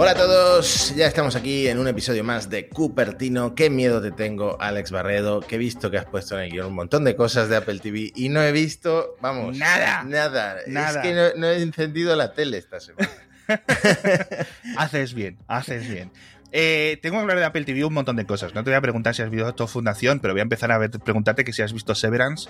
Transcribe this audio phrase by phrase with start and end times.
[0.00, 3.56] Hola a todos, ya estamos aquí en un episodio más de Cupertino.
[3.56, 6.68] Qué miedo te tengo, Alex Barredo, que he visto que has puesto en el guion
[6.68, 10.04] un montón de cosas de Apple TV y no he visto, vamos, nada.
[10.04, 10.58] Nada.
[10.68, 10.90] nada.
[10.90, 13.10] Es que no, no he encendido la tele esta semana.
[14.76, 16.12] haces bien, haces bien.
[16.52, 18.54] Eh, tengo que hablar de Apple TV un montón de cosas.
[18.54, 20.92] No te voy a preguntar si has visto Fundación, pero voy a empezar a ver,
[20.92, 22.48] preguntarte que si has visto Severance.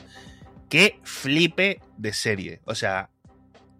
[0.68, 2.60] Qué flipe de serie.
[2.66, 3.08] O sea,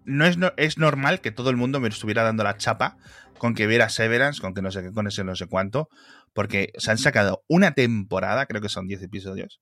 [0.05, 2.97] no es, no es normal que todo el mundo me estuviera dando la chapa
[3.39, 5.89] con que viera Severance, con que no sé qué, con ese no sé cuánto,
[6.33, 9.59] porque se han sacado una temporada, creo que son 10 episodios.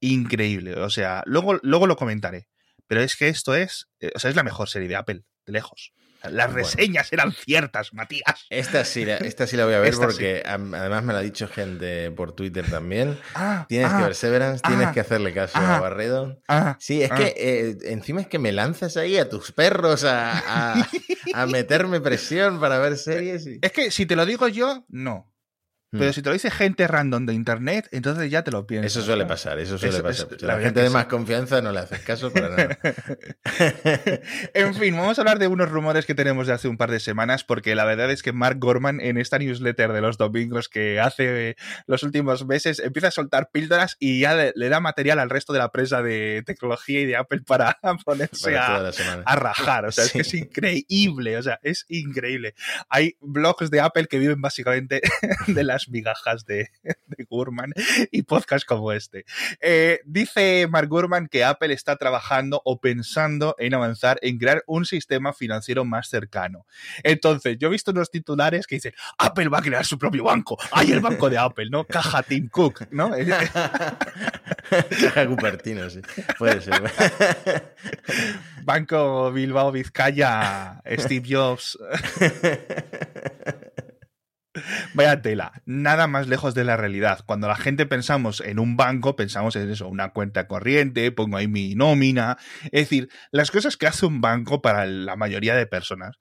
[0.00, 0.74] Increíble.
[0.74, 2.48] O sea, luego, luego lo comentaré.
[2.86, 5.52] Pero es que esto es, eh, o sea, es la mejor serie de Apple, de
[5.52, 5.92] lejos.
[6.30, 6.66] Las Bueno.
[6.68, 8.46] reseñas eran ciertas, Matías.
[8.50, 11.22] Esta sí, la- esta sí la voy a ver Esta porque además me lo ha
[11.22, 13.18] dicho gente por Twitter también.
[13.34, 16.40] Ah, Tienes ah, que ver Severance, tienes ah, que hacerle caso ah, a Barredo.
[16.48, 16.76] ah.
[16.80, 17.14] Sí, es ah.
[17.16, 20.38] que eh, encima es que me lanzas ahí a tus perros a,
[20.78, 20.88] a-
[21.34, 23.46] a meterme presión para ver series.
[23.46, 25.30] y- Es que si te lo digo yo, no.
[25.98, 26.12] Pero Hmm.
[26.12, 28.92] si te lo dice gente random de internet, entonces ya te lo piensas.
[28.92, 30.26] Eso suele pasar, eso suele Eso- pasar.
[30.36, 30.92] eso- la la gente de sí.
[30.92, 32.78] más confianza no le haces caso para nada.
[34.54, 37.00] en fin, vamos a hablar de unos rumores que tenemos de hace un par de
[37.00, 41.00] semanas, porque la verdad es que Mark Gorman en esta newsletter de los domingos que
[41.00, 41.56] hace
[41.86, 45.52] los últimos meses empieza a soltar píldoras y ya le, le da material al resto
[45.52, 48.92] de la prensa de tecnología y de Apple para ponerse para a,
[49.26, 49.86] a rajar.
[49.86, 50.38] O sea, es que es Sí.
[50.38, 51.36] increíble.
[51.36, 52.54] O sea, es increíble.
[52.88, 55.00] Hay blogs de Apple que viven básicamente
[55.46, 56.70] de las migajas de,
[57.06, 57.72] de Gurman
[58.10, 59.24] y podcasts como este.
[59.60, 64.84] Eh, dice Mark Gurman que Apple está trabajando o pensando en avanzar en crear un
[64.84, 66.66] sistema financiero más cercano.
[67.02, 70.58] Entonces, yo he visto unos titulares que dicen, Apple va a crear su propio banco.
[70.72, 71.68] ¡Ay, el banco de Apple!
[71.70, 71.84] ¿No?
[71.84, 73.10] Caja Tim Cook, ¿no?
[75.00, 76.00] Caja Cupertino, sí.
[76.38, 76.82] Puede ser.
[78.62, 81.78] Banco Bilbao Vizcaya, Steve Jobs.
[84.94, 87.20] Vaya tela, nada más lejos de la realidad.
[87.26, 91.48] Cuando la gente pensamos en un banco, pensamos en eso, una cuenta corriente, pongo ahí
[91.48, 92.38] mi nómina.
[92.64, 96.16] Es decir, las cosas que hace un banco para la mayoría de personas,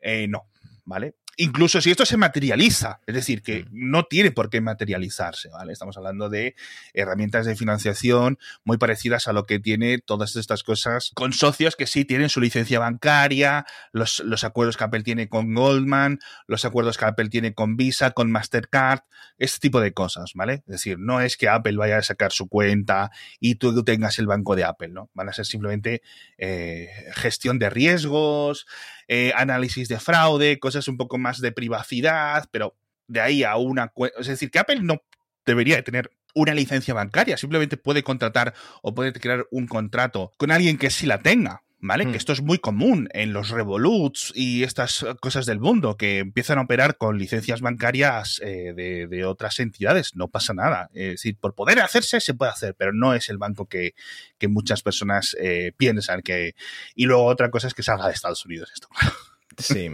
[0.00, 0.48] eh, no,
[0.84, 1.16] ¿vale?
[1.38, 5.74] Incluso si esto se materializa, es decir, que no tiene por qué materializarse, ¿vale?
[5.74, 6.54] Estamos hablando de
[6.94, 11.86] herramientas de financiación muy parecidas a lo que tiene todas estas cosas con socios que
[11.86, 16.96] sí tienen su licencia bancaria, los, los acuerdos que Apple tiene con Goldman, los acuerdos
[16.96, 19.00] que Apple tiene con Visa, con Mastercard,
[19.38, 20.54] este tipo de cosas, ¿vale?
[20.54, 23.10] Es decir, no es que Apple vaya a sacar su cuenta
[23.40, 25.10] y tú tengas el banco de Apple, ¿no?
[25.12, 26.02] Van a ser simplemente
[26.38, 28.66] eh, gestión de riesgos,
[29.08, 32.76] eh, análisis de fraude, cosas un poco más de privacidad, pero
[33.08, 33.92] de ahí a una.
[34.18, 35.02] Es decir, que Apple no
[35.44, 40.50] debería de tener una licencia bancaria, simplemente puede contratar o puede crear un contrato con
[40.50, 41.62] alguien que sí la tenga.
[41.78, 42.06] ¿Vale?
[42.06, 42.12] Hmm.
[42.12, 46.58] Que esto es muy común en los Revoluts y estas cosas del mundo que empiezan
[46.58, 50.16] a operar con licencias bancarias eh, de, de otras entidades.
[50.16, 50.88] No pasa nada.
[50.94, 53.94] Es decir, por poder hacerse, se puede hacer, pero no es el banco que,
[54.38, 56.54] que muchas personas eh, piensan que.
[56.94, 58.88] Y luego otra cosa es que salga de Estados Unidos esto.
[59.58, 59.88] Sí,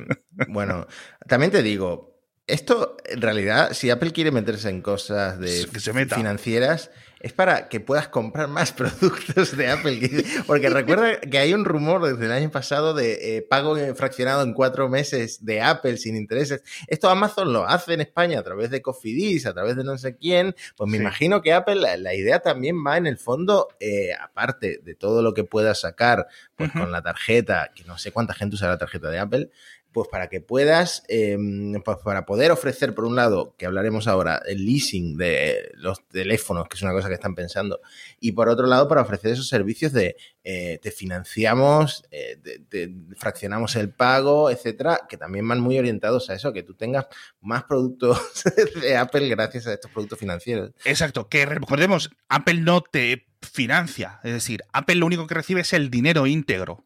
[0.49, 0.87] bueno,
[1.29, 2.12] también te digo,
[2.47, 6.17] esto en realidad, si Apple quiere meterse en cosas de Que se meta.
[6.17, 10.25] financieras, es para que puedas comprar más productos de Apple.
[10.49, 14.55] Porque recuerda que hay un rumor desde el año pasado de eh, pago fraccionado en
[14.55, 16.63] cuatro meses de Apple sin intereses.
[16.89, 20.17] Esto Amazon lo hace en España a través de Cofidis, a través de no sé
[20.17, 20.57] quién.
[20.77, 21.03] Pues me Sí.
[21.03, 25.23] imagino que Apple, la, la idea también va en el fondo, eh, aparte de todo
[25.23, 26.27] lo que pueda sacar
[26.57, 29.51] pues, con la tarjeta, que no sé cuánta gente usa la tarjeta de Apple,
[29.93, 31.37] pues para que puedas, eh,
[31.85, 36.69] pues para poder ofrecer, por un lado, que hablaremos ahora, el leasing de los teléfonos,
[36.69, 37.81] que es una cosa que están pensando,
[38.21, 42.93] y por otro lado, para ofrecer esos servicios de eh, te financiamos, eh, te, te
[43.17, 47.07] fraccionamos el pago, etcétera, que también van muy orientados a eso, que tú tengas
[47.41, 48.19] más productos
[48.81, 50.73] de Apple gracias a estos productos financieros.
[50.85, 54.21] Exacto, que recordemos, Apple no te financia.
[54.23, 56.85] Es decir, Apple lo único que recibe es el dinero íntegro.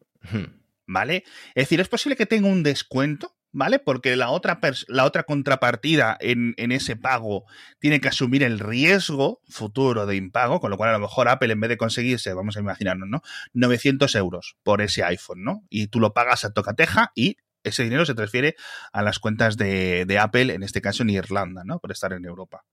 [0.87, 1.23] ¿Vale?
[1.49, 3.79] Es decir, es posible que tenga un descuento, ¿vale?
[3.79, 7.45] Porque la otra, la otra contrapartida en, en ese pago
[7.79, 11.51] tiene que asumir el riesgo futuro de impago, con lo cual a lo mejor Apple
[11.51, 13.21] en vez de conseguirse, vamos a imaginarnos, ¿no?
[13.53, 15.63] 900 euros por ese iPhone, ¿no?
[15.69, 18.55] Y tú lo pagas a tocateja y ese dinero se transfiere
[18.93, 21.79] a las cuentas de, de Apple, en este caso en Irlanda, ¿no?
[21.79, 22.63] Por estar en Europa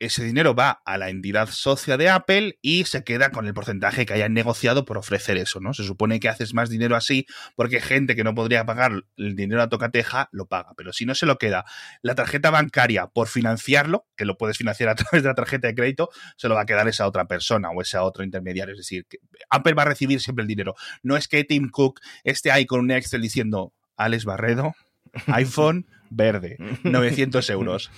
[0.00, 4.06] ese dinero va a la entidad socia de Apple y se queda con el porcentaje
[4.06, 5.74] que hayan negociado por ofrecer eso, ¿no?
[5.74, 9.62] Se supone que haces más dinero así porque gente que no podría pagar el dinero
[9.62, 11.66] a tocateja lo paga, pero si no se lo queda
[12.00, 15.74] la tarjeta bancaria por financiarlo, que lo puedes financiar a través de la tarjeta de
[15.74, 19.04] crédito, se lo va a quedar esa otra persona o ese otro intermediario, es decir,
[19.06, 19.18] que
[19.50, 20.74] Apple va a recibir siempre el dinero.
[21.02, 24.74] No es que Tim Cook esté ahí con un Excel diciendo, Alex Barredo,
[25.26, 27.90] iPhone verde, 900 euros,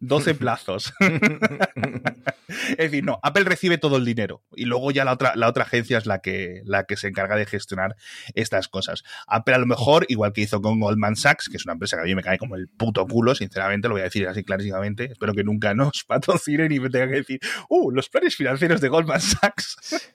[0.00, 0.92] 12 plazos.
[2.48, 5.64] es decir, no, Apple recibe todo el dinero y luego ya la otra, la otra
[5.64, 7.96] agencia es la que, la que se encarga de gestionar
[8.34, 9.02] estas cosas.
[9.26, 12.02] Apple a lo mejor, igual que hizo con Goldman Sachs, que es una empresa que
[12.02, 15.12] a mí me cae como el puto culo, sinceramente, lo voy a decir así clarísimamente,
[15.12, 18.88] espero que nunca nos patrocinen y me tenga que decir, uh, los planes financieros de
[18.88, 20.12] Goldman Sachs.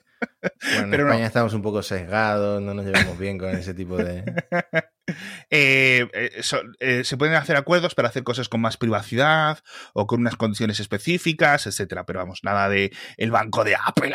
[0.74, 4.24] Bueno, en España estamos un poco sesgados, no nos llevamos bien con ese tipo de...
[5.50, 6.42] Eh, eh,
[6.80, 9.58] eh, se pueden hacer acuerdos para hacer cosas con más privacidad
[9.94, 14.14] o con unas condiciones específicas, etcétera, pero vamos, nada de el banco de Apple.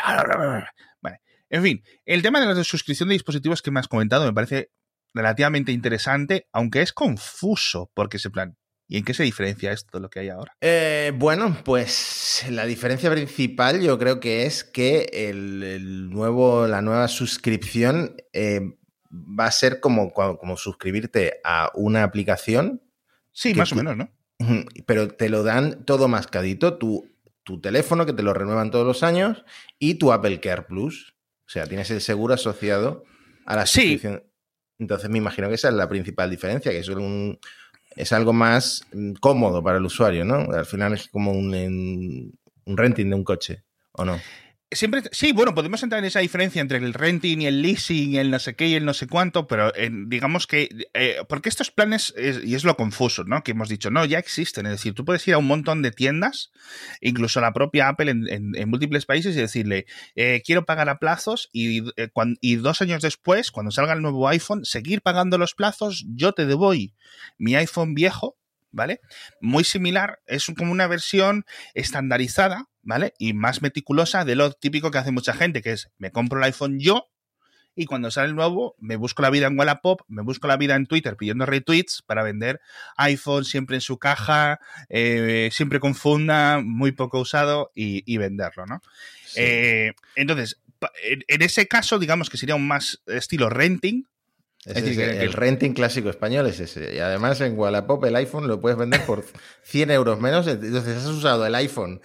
[1.00, 1.20] Vale.
[1.50, 4.70] En fin, el tema de la suscripción de dispositivos que me has comentado me parece
[5.14, 8.56] relativamente interesante, aunque es confuso, porque se plan,
[8.88, 10.56] ¿Y en qué se diferencia esto de lo que hay ahora?
[11.16, 18.14] Bueno, pues la diferencia principal yo creo que es que el, nuevo, la nueva suscripción
[19.38, 22.82] va a ser como, como suscribirte a una aplicación.
[23.32, 24.10] Sí, más o menos, ¿no?
[24.86, 27.08] Pero te lo dan todo mascadito, tu,
[27.42, 29.44] tu teléfono que te lo renuevan todos los años
[29.78, 31.14] y tu Apple Care Plus.
[31.46, 33.04] O sea, tienes el seguro asociado
[33.46, 34.24] a la suscripción.
[34.78, 37.38] Entonces me imagino que esa es la principal diferencia, que es un,
[37.94, 40.52] es algo más mm, cómodo para el usuario, ¿no?
[40.52, 41.54] Al final es como un,
[42.64, 44.20] un renting de un coche, ¿o no?
[44.72, 48.32] Siempre, sí, bueno, podemos entrar en esa diferencia entre el renting y el leasing, el
[48.32, 49.72] no sé qué y el no sé cuánto, pero
[50.08, 53.44] digamos que, eh, porque estos planes, y es lo confuso, ¿no?
[53.44, 55.92] Que hemos dicho, no, ya existen, es decir, tú puedes ir a un montón de
[55.92, 56.50] tiendas,
[57.00, 59.86] incluso la propia Apple en, múltiples países y decirle,
[60.16, 62.10] eh, quiero pagar a plazos y, eh,
[62.40, 66.44] y dos años después, cuando salga el nuevo iPhone, seguir pagando los plazos, yo te
[66.44, 66.92] doy
[67.38, 68.36] mi iPhone viejo
[68.76, 69.00] ¿vale?
[69.40, 73.14] Muy similar, es como una versión estandarizada, ¿vale?
[73.18, 76.44] Y más meticulosa de lo típico que hace mucha gente, que es me compro el
[76.44, 77.08] iPhone yo
[77.74, 80.76] y cuando sale el nuevo me busco la vida en Wallapop, me busco la vida
[80.76, 82.60] en Twitter pidiendo retweets para vender
[82.96, 88.82] iPhone siempre en su caja, eh, siempre con funda, muy poco usado y, venderlo, ¿no?
[89.36, 90.60] Eh, entonces,
[91.02, 94.04] en, ese caso, digamos que sería un más estilo renting,
[94.66, 96.94] el renting clásico español es ese.
[96.94, 99.24] Y además en Wallapop el iPhone lo puedes vender por
[99.62, 100.46] 100 euros menos.
[100.46, 102.00] Entonces has usado el iPhone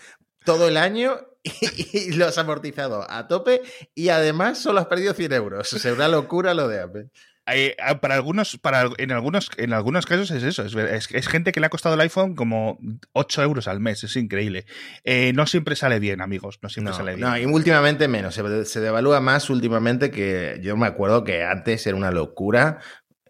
[0.45, 3.61] todo el año y, lo has amortizado a tope
[3.95, 5.73] y además solo has perdido 100 euros.
[5.73, 7.09] Es una locura lo de Apple.
[7.45, 10.63] Ah, para algunos, para, en, algunos, en algunos casos es eso.
[10.63, 12.79] Es, es, gente que le ha costado el iPhone como
[13.13, 14.03] 8 euros al mes.
[14.03, 14.65] Es increíble.
[15.03, 16.59] Eh, no siempre sale bien, amigos.
[16.61, 17.27] No siempre sale bien.
[17.27, 18.35] No, y últimamente menos.
[18.35, 22.79] Se, devalúa más últimamente que yo me acuerdo que antes era una locura.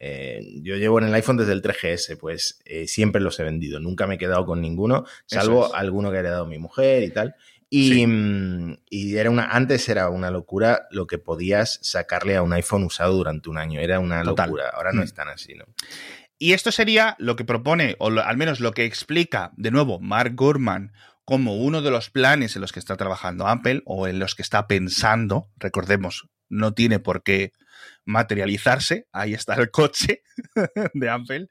[0.03, 3.79] Eh, yo llevo en el iPhone desde el 3GS, pues eh, siempre los he vendido.
[3.79, 7.35] Nunca me he quedado con ninguno, salvo alguno que ha heredado mi mujer y tal.
[7.71, 12.83] Mm, y, era una, antes era una locura lo que podías sacarle a un iPhone
[12.83, 13.79] usado durante un año.
[13.79, 14.69] Era una locura.
[14.73, 15.05] Ahora no mm.
[15.05, 15.65] es tan así, ¿no?
[16.37, 20.33] Y esto sería lo que propone, o al menos lo que explica, de nuevo, Mark
[20.35, 20.91] Gurman
[21.23, 24.41] como uno de los planes en los que está trabajando Apple o en los que
[24.41, 25.49] está pensando.
[25.55, 27.53] Recordemos, no tiene por qué
[28.05, 30.23] materializarse, ahí está el coche
[30.93, 31.47] de Apple,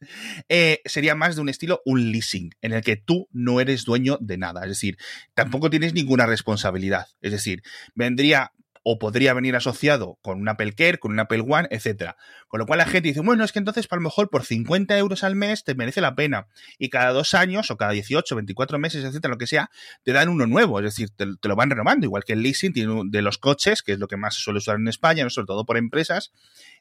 [0.48, 4.18] eh, sería más de un estilo, un leasing, en el que tú no eres dueño
[4.20, 4.96] de nada, es decir,
[5.34, 7.62] tampoco tienes ninguna responsabilidad, es decir,
[7.94, 12.16] vendría o podría venir asociado con un Apple Care, con un Apple One, etcétera.
[12.48, 14.96] Con lo cual la gente dice, bueno, es que entonces para lo mejor por 50
[14.96, 16.48] euros al mes te merece la pena.
[16.78, 19.70] Y cada dos años o cada 18, 24 meses, etcétera, lo que sea,
[20.02, 20.78] te dan uno nuevo.
[20.78, 22.06] Es decir, te, lo van renovando.
[22.06, 22.72] Igual que el leasing
[23.10, 25.30] de los coches, que es lo que más se suele usar en España, ¿no?
[25.30, 26.32] sobre todo por empresas,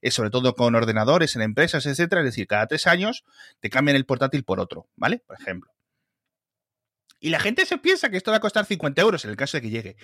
[0.01, 2.21] es sobre todo con ordenadores en empresas, etcétera.
[2.21, 3.25] Es decir, cada tres años
[3.59, 5.21] te cambian el portátil por otro, ¿vale?
[5.27, 5.71] Por ejemplo.
[7.19, 9.57] Y la gente se piensa que esto va a costar 50 euros en el caso
[9.57, 9.97] de que llegue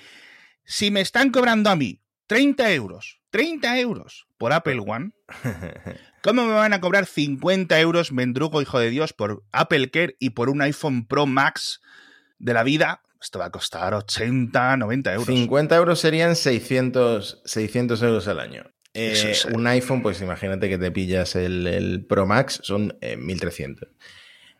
[0.65, 5.12] si me están cobrando a mí 30 euros, 30 euros por Apple One,
[6.24, 10.31] ¿cómo me van a cobrar 50 euros, mendrugo, hijo de Dios, por Apple Care y
[10.31, 11.81] por un iPhone Pro Max
[12.39, 13.01] de la vida?
[13.22, 15.27] Esto va a costar 80, 90 euros.
[15.27, 18.63] 50 euros serían 600, 600 euros al año.
[18.93, 23.89] Eh, un iPhone, pues imagínate que te pillas el, Pro Max, son 1300.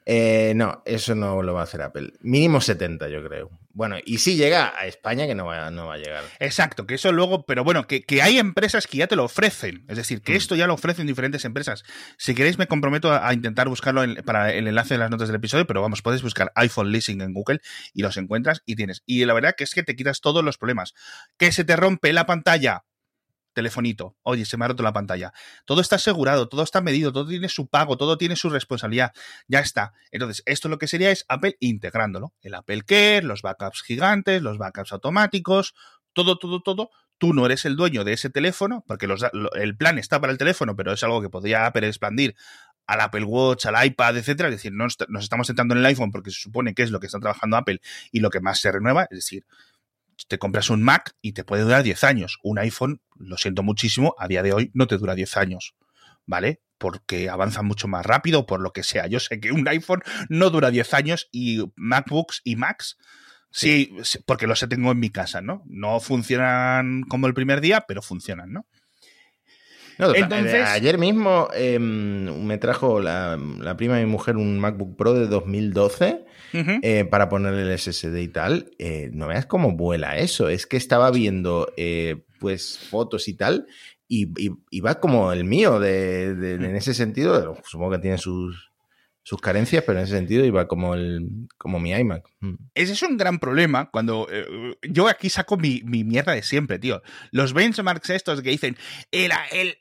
[0.06, 2.14] Eh, no, eso no lo va a hacer Apple.
[2.22, 3.50] Mínimo 70, yo creo.
[3.74, 6.24] Bueno, y si llega a España, que no va, no va a llegar.
[6.40, 9.84] Exacto, que eso luego, pero bueno, que, hay empresas que ya te lo ofrecen.
[9.90, 10.38] Es decir, que mm.
[10.38, 11.84] esto ya lo ofrecen diferentes empresas.
[12.18, 15.66] Si queréis, me comprometo a, intentar buscarlo para el enlace de las notas del episodio,
[15.66, 17.60] pero vamos, puedes buscar iPhone Leasing en Google
[17.94, 19.02] y los encuentras y tienes.
[19.06, 20.94] Y la verdad que es que te quitas todos los problemas.
[21.38, 22.86] Que se te rompe la pantalla
[23.56, 25.34] telefonito, oye, se me ha roto la pantalla.
[25.66, 29.14] Todo está asegurado, todo está medido, todo tiene su pago, todo tiene su responsabilidad.
[29.48, 29.94] Ya está.
[30.12, 32.34] Entonces, esto lo que sería es Apple integrándolo.
[32.42, 35.74] El Apple Care, los backups gigantes, los backups automáticos,
[36.14, 36.92] todo, todo, todo.
[37.18, 39.08] Tú no eres el dueño de ese teléfono, porque
[39.54, 42.36] el plan está para el teléfono, pero es algo que podría Apple expandir
[42.88, 44.50] al Apple Watch, al iPad, etcétera.
[44.50, 47.00] Es decir, nos, nos estamos centrando en el iPhone porque se supone que es lo
[47.00, 47.80] que está trabajando Apple
[48.12, 49.04] y lo que más se renueva.
[49.10, 49.46] Es decir,
[50.28, 52.40] te compras un Mac y te puede durar 10 años.
[52.44, 55.76] Un iPhone, lo siento muchísimo, a día de hoy no te dura 10 años.
[56.26, 56.62] ¿Vale?
[56.78, 59.08] Porque avanza mucho más rápido, por lo que sea.
[59.08, 62.98] Yo sé que un iPhone no dura 10 años y MacBooks y Macs
[63.58, 63.90] Sí,
[64.26, 65.64] porque los tengo en mi casa, ¿no?
[65.66, 68.68] No funcionan como el primer día, pero funcionan, ¿no?
[69.98, 73.38] Entonces, ayer mismo em, me trajo la,
[73.78, 78.28] prima de mi mujer un MacBook Pro de 2012 eh, para ponerle el SSD y
[78.30, 78.72] tal.
[78.80, 80.50] Eh, no veas cómo vuela eso.
[80.50, 83.68] Es que estaba viendo eh, pues fotos y tal
[84.08, 87.58] y, va como el mío de, en ese sentido.
[87.64, 88.72] Supongo que tiene sus,
[89.26, 92.24] sus carencias, pero en ese sentido iba como el como mi iMac.
[92.42, 92.54] Mm.
[92.76, 94.46] Ese es un gran problema cuando eh,
[94.88, 97.02] yo aquí saco mi, mierda de siempre, tío.
[97.32, 98.78] Los benchmarks estos que dicen
[99.10, 99.32] el,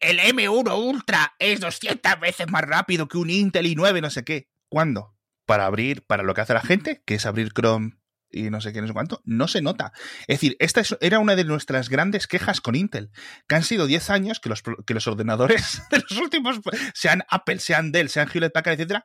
[0.00, 4.48] el, M1 Ultra es 200 veces más rápido que un Intel i9, no sé qué.
[4.70, 5.14] ¿Cuándo?
[5.44, 7.98] Para abrir, para lo que hace la gente, que es abrir Chrome
[8.30, 9.92] y no sé qué, no sé cuánto, no se nota.
[10.20, 13.10] Es decir, esta era una de nuestras grandes quejas con Intel,
[13.46, 16.60] que han sido 10 años que los, que los ordenadores de los últimos,
[16.94, 19.04] sean Apple, sean Dell, sean Hewlett Packard, etcétera,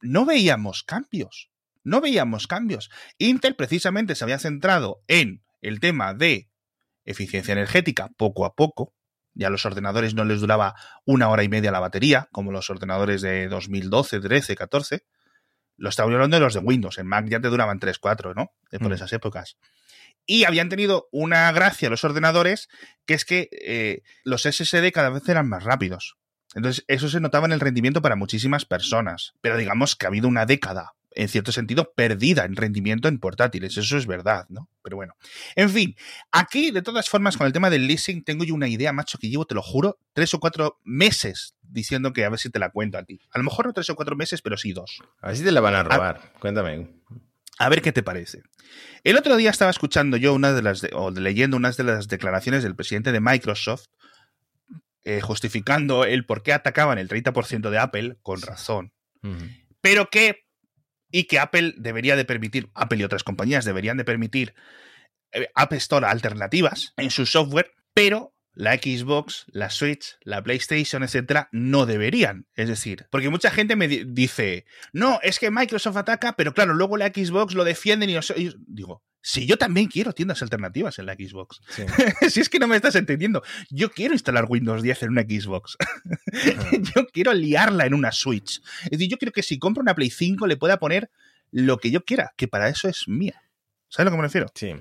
[0.00, 1.50] no veíamos cambios.
[1.84, 2.90] No veíamos cambios.
[3.18, 6.50] Intel precisamente se había centrado en el tema de
[7.04, 8.92] eficiencia energética poco a poco.
[9.34, 10.74] Ya a los ordenadores no les duraba
[11.04, 15.04] una hora y media la batería, como los ordenadores de 2012, 13, 14.
[15.76, 16.98] Lo estaba hablando de los de Windows.
[16.98, 18.52] En Mac ya te duraban 3, 4, ¿no?
[18.70, 18.92] Por mm.
[18.92, 19.58] esas épocas.
[20.24, 22.68] Y habían tenido una gracia los ordenadores,
[23.04, 26.16] que es que eh, los SSD cada vez eran más rápidos.
[26.56, 29.34] Entonces, eso se notaba en el rendimiento para muchísimas personas.
[29.42, 33.76] Pero digamos que ha habido una década, en cierto sentido, perdida en rendimiento en portátiles.
[33.76, 34.70] Eso es verdad, ¿no?
[34.82, 35.16] Pero bueno.
[35.54, 35.94] En fin,
[36.32, 39.28] aquí, de todas formas, con el tema del leasing, tengo yo una idea, macho, que
[39.28, 42.70] llevo, te lo juro, tres o cuatro meses diciendo que a ver si te la
[42.70, 43.20] cuento a ti.
[43.32, 45.02] A lo mejor no tres o cuatro meses, pero sí dos.
[45.20, 46.32] A ver si te la van a robar.
[46.40, 46.88] Cuéntame.
[47.58, 48.42] A ver qué te parece.
[49.04, 52.62] El otro día estaba escuchando yo una de las, o leyendo unas de las declaraciones
[52.62, 53.88] del presidente de Microsoft,
[55.08, 58.92] eh, justificando el por qué atacaban el 30% de Apple, con razón,
[59.80, 60.48] pero que,
[61.12, 64.56] y que Apple debería de permitir, Apple y otras compañías deberían de permitir
[65.30, 71.50] eh, App Store alternativas en su software, pero la Xbox, la Switch, la PlayStation, etcétera,
[71.52, 72.48] no deberían.
[72.56, 76.96] Es decir, porque mucha gente me dice, no, es que Microsoft ataca, pero claro, luego
[76.96, 78.20] la Xbox lo defienden y yo
[78.66, 81.60] digo, si yo también quiero tiendas alternativas en la Xbox.
[82.30, 83.42] si es que no me estás entendiendo.
[83.70, 85.76] Yo quiero instalar Windows 10 en una Xbox.
[86.94, 88.62] yo quiero liarla en una Switch.
[88.84, 91.10] Es decir, yo quiero que si compro una Play 5 le pueda poner
[91.50, 93.42] lo que yo quiera, que para eso es mía.
[93.88, 94.46] ¿Sabes a lo que me refiero?
[94.54, 94.74] Sí.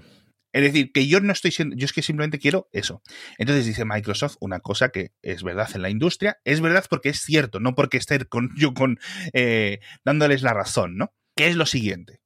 [0.53, 3.01] Es decir, que yo no estoy siendo, yo es que simplemente quiero eso.
[3.39, 7.19] Entonces dice Microsoft una cosa que es verdad en la industria, es verdad porque es
[7.19, 8.99] cierto, no porque esté con, yo con
[9.33, 11.15] eh, dándoles la razón, ¿no?
[11.35, 12.21] Que es lo siguiente.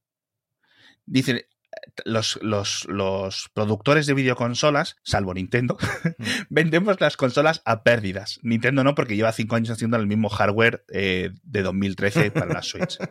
[1.06, 1.44] Dicen,
[2.06, 6.24] los, los, productores de videoconsolas, salvo Nintendo, mm.
[6.50, 8.40] vendemos las consolas a pérdidas.
[8.44, 12.62] Nintendo no, porque lleva cinco años haciendo el mismo hardware eh, de 2013 para la
[12.62, 12.98] Switch.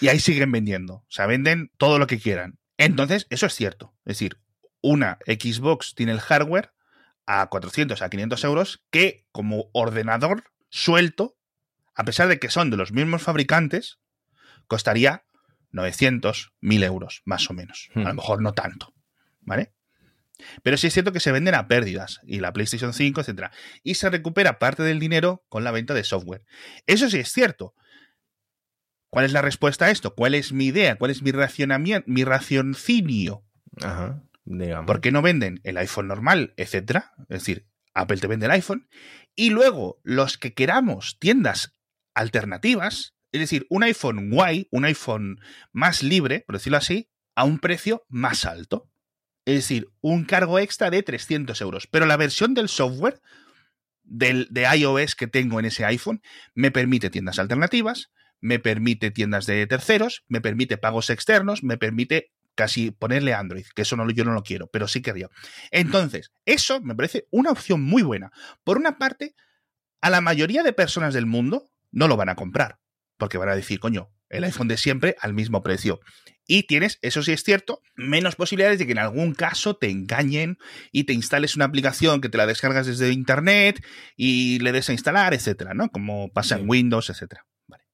[0.00, 0.94] Y ahí siguen vendiendo.
[0.94, 2.58] O sea, venden todo lo que quieran.
[2.78, 3.94] Entonces, eso es cierto.
[4.04, 4.40] Es decir,
[4.82, 6.72] una Xbox tiene el hardware
[7.26, 11.36] a 400 a 500 euros que como ordenador suelto,
[11.94, 14.00] a pesar de que son de los mismos fabricantes,
[14.66, 15.24] costaría
[15.74, 17.90] 900, 1000 euros, más o menos.
[17.94, 18.16] A lo hmm.
[18.16, 18.94] mejor no tanto,
[19.40, 19.74] ¿vale?
[20.62, 23.50] Pero sí es cierto que se venden a pérdidas, y la PlayStation 5, etc.
[23.82, 26.44] Y se recupera parte del dinero con la venta de software.
[26.86, 27.74] Eso sí es cierto.
[29.10, 30.14] ¿Cuál es la respuesta a esto?
[30.14, 30.96] ¿Cuál es mi idea?
[30.96, 33.44] ¿Cuál es mi racionamiento, mi raciocinio?
[33.82, 34.86] Ajá, digamos.
[34.86, 37.12] ¿Por qué no venden el iPhone normal, etcétera?
[37.28, 38.88] Es decir, Apple te vende el iPhone.
[39.36, 41.74] Y luego, los que queramos tiendas
[42.14, 45.40] alternativas, es decir, un iPhone guay, un iPhone
[45.72, 48.88] más libre, por decirlo así, a un precio más alto.
[49.44, 51.88] Es decir, un cargo extra de 300 euros.
[51.88, 53.20] Pero la versión del software
[54.04, 56.22] del, de iOS que tengo en ese iPhone
[56.54, 62.30] me permite tiendas alternativas, me permite tiendas de terceros, me permite pagos externos, me permite
[62.54, 65.28] casi ponerle Android, que eso yo no lo quiero, pero sí quería.
[65.72, 68.30] Entonces, eso me parece una opción muy buena.
[68.62, 69.34] Por una parte,
[70.00, 72.78] a la mayoría de personas del mundo no lo van a comprar
[73.24, 75.98] porque van a decir, coño, el iPhone de siempre al mismo precio.
[76.46, 80.58] Y tienes, eso sí es cierto, menos posibilidades de que en algún caso te engañen
[80.92, 83.82] y te instales una aplicación que te la descargas desde internet
[84.14, 85.88] y le des a instalar, etcétera, ¿no?
[85.88, 87.46] Como pasa en Windows, etcétera.
[87.66, 87.84] Vale.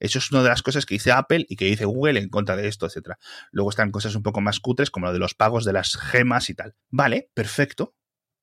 [0.00, 2.56] Eso es una de las cosas que dice Apple y que dice Google en contra
[2.56, 3.20] de esto, etcétera.
[3.52, 6.50] Luego están cosas un poco más cutres, como lo de los pagos de las gemas
[6.50, 6.74] y tal.
[6.90, 7.94] Vale, perfecto.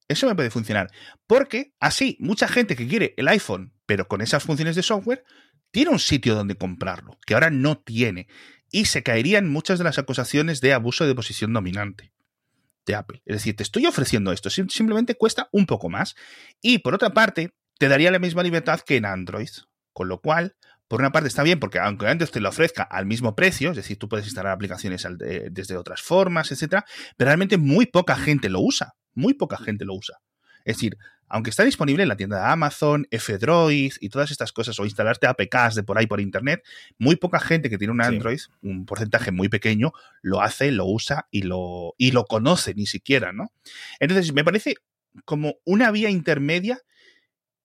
[0.08, 0.90] Eso me puede funcionar.
[1.28, 5.24] Porque así, mucha gente que quiere el iPhone pero con esas funciones de software,
[5.72, 8.28] tiene un sitio donde comprarlo, que ahora no tiene.
[8.72, 12.12] Y se caerían muchas de las acusaciones de abuso de posición dominante
[12.86, 13.22] de Apple.
[13.26, 16.16] Es decir, te estoy ofreciendo esto, simplemente cuesta un poco más.
[16.62, 19.50] Y por otra parte, te daría la misma libertad que en Android.
[19.94, 20.56] Con lo cual,
[20.88, 23.78] por una parte está bien porque aunque antes te lo ofrezca al mismo precio, es
[23.78, 25.06] decir, tú puedes instalar aplicaciones
[25.52, 26.86] desde otras formas, etcétera,
[27.18, 30.18] pero realmente muy poca gente lo usa, muy poca gente lo usa.
[30.66, 30.98] Es decir,
[31.30, 35.28] aunque está disponible en la tienda de Amazon, F-Droid y todas estas cosas, o instalarte
[35.28, 36.64] APKs de por ahí por internet,
[36.98, 41.28] muy poca gente que tiene un Android, un porcentaje muy pequeño, lo hace, lo usa
[41.32, 43.54] y lo, y lo conoce ni siquiera, ¿no?
[44.00, 44.76] Entonces, me parece
[45.26, 46.82] como una vía intermedia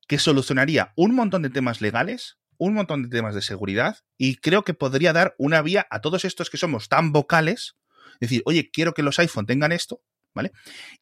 [0.07, 4.63] que solucionaría un montón de temas legales, un montón de temas de seguridad, y creo
[4.63, 7.77] que podría dar una vía a todos estos que somos tan vocales,
[8.21, 10.03] decir, oye, quiero que los iPhone tengan esto,
[10.35, 10.53] ¿vale?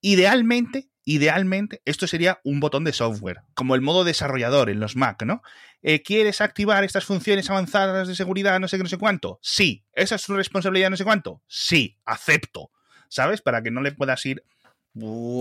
[0.01, 5.23] Idealmente, idealmente, esto sería un botón de software, como el modo desarrollador en los Mac,
[5.25, 5.43] ¿no?
[5.83, 9.41] Eh, ¿Quieres activar estas funciones avanzadas de seguridad, no sé qué, no sé cuánto?
[9.43, 9.85] Sí.
[9.93, 11.43] ¿Esa es su responsabilidad, no sé cuánto?
[11.49, 12.71] Sí, acepto.
[13.09, 13.43] ¿Sabes?
[13.43, 14.45] Para que no le puedas ir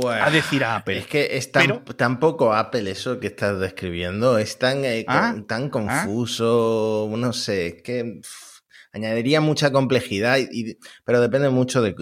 [0.10, 0.98] a decir a Apple.
[0.98, 5.65] Es que es tan, tampoco Apple eso que estás describiendo, es tan, eh, ah, tan
[5.65, 5.69] ah.
[5.69, 8.21] confuso, no sé, es que
[8.93, 11.95] añadiría mucha complejidad, y, pero depende mucho de,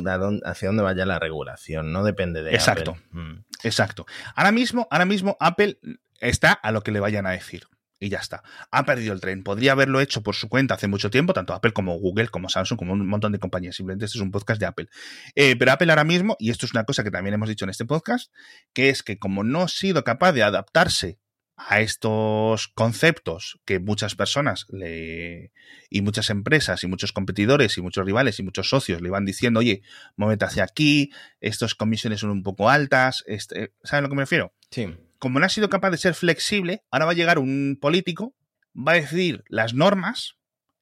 [0.45, 3.21] hacia dónde vaya la regulación, no depende de exacto, Apple.
[3.21, 3.45] Mm.
[3.63, 4.05] Exacto.
[4.35, 5.79] Ahora mismo, ahora mismo Apple
[6.19, 7.63] está a lo que le vayan a decir.
[8.01, 8.43] Y ya está.
[8.71, 9.43] Ha perdido el tren.
[9.43, 12.79] Podría haberlo hecho por su cuenta hace mucho tiempo, tanto Apple como Google, como Samsung,
[12.79, 13.75] como un montón de compañías.
[13.75, 14.87] Simplemente este es un podcast de Apple.
[15.35, 17.71] Eh, pero Apple ahora mismo, y esto es una cosa que también hemos dicho en
[17.71, 18.31] este podcast,
[18.71, 21.19] que es que como no ha sido capaz de adaptarse
[21.67, 25.51] a estos conceptos que muchas personas le,
[25.89, 29.59] y muchas empresas y muchos competidores y muchos rivales y muchos socios le van diciendo,
[29.59, 29.81] oye,
[30.15, 31.11] muévete hacia aquí,
[31.41, 34.53] estas comisiones son un poco altas, este, ¿saben a lo que me refiero?
[34.71, 34.95] Sí.
[35.17, 38.33] Como no ha sido capaz de ser flexible, ahora va a llegar un político,
[38.75, 40.35] va a decir las normas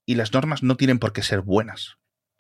[0.06, 1.98] y las normas no tienen por qué ser buenas.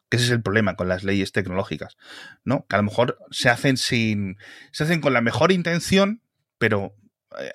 [0.10, 1.98] Ese es el problema con las leyes tecnológicas,
[2.46, 2.66] ¿no?
[2.70, 4.38] Que a lo mejor se hacen sin.
[4.72, 6.22] se hacen con la mejor intención,
[6.58, 6.96] pero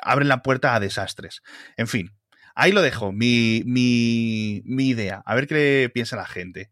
[0.03, 1.43] abren la puerta a desastres.
[1.77, 2.11] En fin,
[2.55, 5.23] ahí lo dejo, mi, mi, mi idea.
[5.25, 6.71] A ver qué piensa la gente.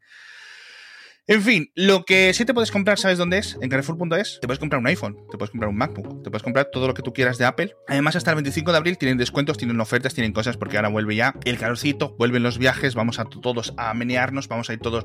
[1.30, 3.56] En fin, lo que sí te puedes comprar, ¿sabes dónde es?
[3.62, 4.40] En Carrefour.es.
[4.40, 6.94] Te puedes comprar un iPhone, te puedes comprar un MacBook, te puedes comprar todo lo
[6.94, 7.72] que tú quieras de Apple.
[7.86, 11.14] Además, hasta el 25 de abril tienen descuentos, tienen ofertas, tienen cosas, porque ahora vuelve
[11.14, 15.04] ya el calorcito, vuelven los viajes, vamos a todos a menearnos, vamos a ir todos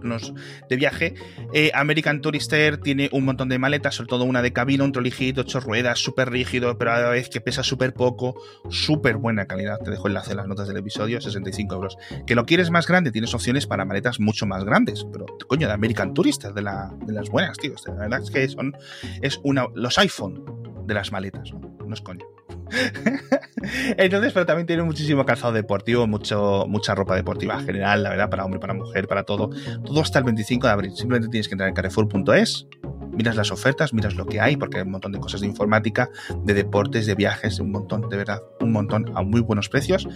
[0.68, 1.14] de viaje.
[1.54, 5.42] Eh, American Tourister tiene un montón de maletas, sobre todo una de cabina, un trolijito,
[5.42, 9.78] ocho ruedas, súper rígido, pero a la vez que pesa súper poco, súper buena calidad.
[9.78, 11.98] Te dejo enlace en las notas del episodio, 65 euros.
[12.26, 15.74] Que lo quieres más grande, tienes opciones para maletas mucho más grandes, pero coño, de
[15.74, 17.76] American turistas, de, las buenas, tío.
[17.86, 18.76] La verdad es que son
[19.22, 20.44] es una, los iPhone
[20.88, 22.26] de las maletas, no, es coño.
[23.98, 28.46] Entonces, pero también tiene muchísimo calzado deportivo, mucho, mucha ropa deportiva general, la verdad, para
[28.46, 29.52] hombre, para mujer, para todo.
[29.84, 30.92] Todo hasta el 25 de abril.
[30.96, 32.68] Simplemente tienes que entrar en carrefour.es,
[33.12, 36.10] miras las ofertas, miras lo que hay, porque hay un montón de cosas de informática,
[36.44, 40.08] de deportes, de viajes, un montón, de verdad, un montón a muy buenos precios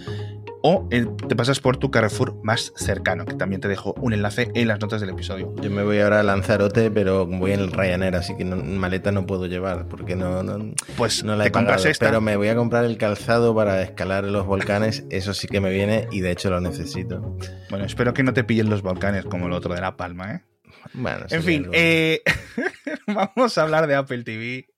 [0.62, 4.68] o te pasas por tu Carrefour más cercano, que también te dejo un enlace en
[4.68, 5.54] las notas del episodio.
[5.60, 9.26] Yo me voy ahora a Lanzarote, pero voy en el Ryanair, así que maleta no
[9.26, 12.06] puedo llevar, porque no, no, pues no la he compras esta.
[12.06, 15.70] Pero me voy a comprar el calzado para escalar los volcanes, eso sí que me
[15.70, 17.36] viene y de hecho lo necesito.
[17.70, 20.42] Bueno, espero que no te pillen los volcanes como el otro de La Palma, ¿eh?
[20.94, 22.22] Bueno, en fin, eh,
[23.06, 24.69] vamos a hablar de Apple TV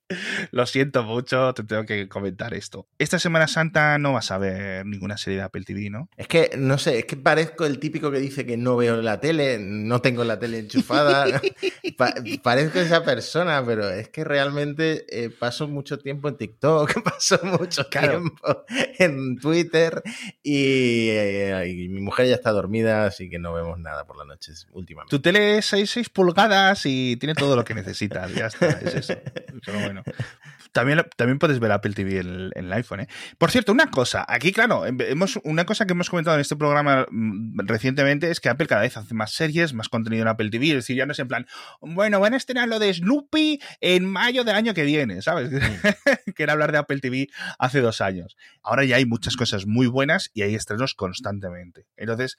[0.51, 2.87] Lo siento mucho, te tengo que comentar esto.
[2.98, 6.09] Esta Semana Santa no vas a ver ninguna serie de Apple TV, ¿no?
[6.16, 9.20] Es que, no sé, es que parezco el típico que dice que no veo la
[9.20, 11.27] tele, no tengo la tele enchufada.
[12.42, 17.85] parezco esa persona, pero es que realmente eh, paso mucho tiempo en TikTok, paso mucho
[17.87, 18.64] tiempo
[18.98, 20.03] en Twitter
[20.44, 24.66] eh, y, mi mujer ya está dormida, así que no vemos nada por las noches
[24.72, 25.11] últimamente.
[25.11, 29.14] Tu tele es 6, pulgadas y tiene todo lo que necesitas, ya está, es eso.
[29.64, 30.01] Pero bueno.
[30.72, 33.00] También, también puedes ver Apple TV en, el iPhone.
[33.00, 33.06] ¿eh?
[33.36, 34.24] Por cierto, una cosa.
[34.26, 38.40] Aquí, claro, em, hemos, una cosa que hemos comentado en este programa mm, recientemente es
[38.40, 40.68] que Apple cada vez hace más series, más contenido en Apple TV.
[40.68, 41.46] Es decir, ya no es en plan,
[41.82, 45.52] bueno, van a estrenar lo de Snoopy en mayo del año que viene, ¿sabes?
[45.52, 46.32] Mm.
[46.34, 48.38] que era hablar de Apple TV hace dos años.
[48.62, 51.86] Ahora ya hay muchas cosas muy buenas y hay estrenos constantemente.
[51.98, 52.38] Entonces,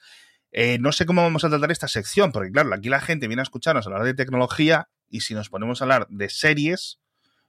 [0.50, 3.42] eh, no sé cómo vamos a tratar esta sección, porque claro, aquí la gente viene
[3.42, 7.00] a escucharnos hablar de tecnología y si nos ponemos a hablar de series,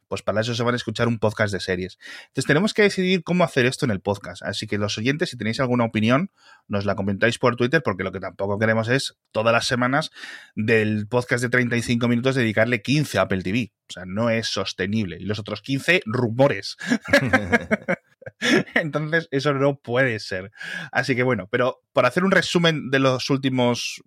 [0.08, 1.98] pues para eso se van a escuchar un podcast de series.
[2.28, 4.44] Entonces tenemos que decidir cómo hacer esto en el podcast.
[4.44, 6.32] Así que los oyentes, si tenéis alguna opinión,
[6.68, 10.12] nos la comentáis por Twitter, porque lo que tampoco queremos es todas las semanas
[10.56, 13.72] del podcast de 35 minutos dedicarle 15 a Apple TV.
[13.90, 15.18] O sea, no es sostenible.
[15.20, 16.78] Y los otros 15, rumores.
[18.76, 20.52] Entonces, eso no puede ser.
[20.92, 24.02] Así que bueno, pero por hacer un resumen de los últimos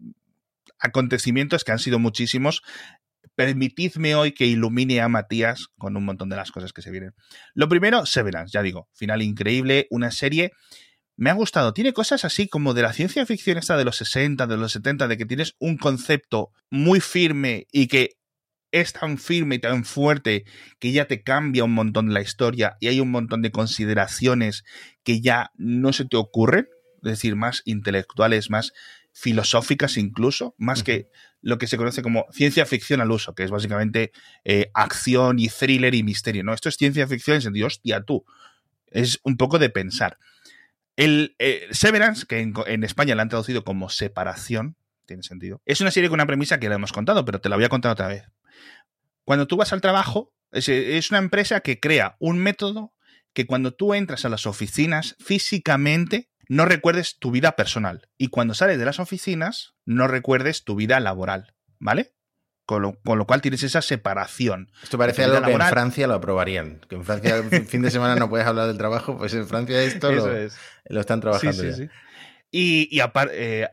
[0.79, 2.63] acontecimientos, que han sido muchísimos,
[3.39, 7.15] permitidme hoy que ilumine a Matías con un montón de las cosas que se vienen.
[7.55, 10.51] Lo primero, Severance, ya digo, final increíble, una serie.
[11.15, 14.49] Me ha gustado, tiene cosas así como de la ciencia ficción esta de los 60,
[14.49, 18.17] de los 70, de que tienes un concepto muy firme y que
[18.73, 20.45] es tan firme y tan fuerte
[20.81, 24.65] que ya te cambia un montón la historia y hay un montón de consideraciones
[25.05, 26.67] que ya no se te ocurren,
[27.05, 28.73] es decir, más intelectuales, más
[29.19, 31.09] filosóficas incluso, más que
[31.41, 34.13] lo que se conoce como ciencia ficción al uso, que es básicamente
[34.45, 36.45] eh, acción y thriller y misterio.
[36.45, 38.25] No, esto es ciencia ficción en sentido, hostia, tú.
[38.87, 40.19] Es un poco de pensar.
[40.95, 45.63] El eh, Severance, que en, España la han traducido como separación, tiene sentido.
[45.67, 47.69] Es una serie con una premisa que la hemos contado, pero te la voy a
[47.69, 48.23] contar otra vez.
[49.25, 52.95] Cuando tú vas al trabajo, es una empresa que crea un método
[53.33, 58.09] que cuando tú entras a las oficinas físicamente no recuerdes tu vida personal.
[58.17, 62.15] Y cuando sales de las oficinas, no recuerdes tu vida laboral, ¿vale?
[62.65, 64.71] Con lo, cual tienes esa separación.
[64.83, 66.81] Esto parece algo que en Francia lo aprobarían.
[66.89, 69.83] Que en Francia el fin de semana no puedes hablar del trabajo, pues en Francia
[69.83, 70.27] esto lo,
[70.89, 71.63] lo, están trabajando.
[71.63, 71.91] Sí, sí, Sí.
[72.51, 73.69] Y, y aparte, eh,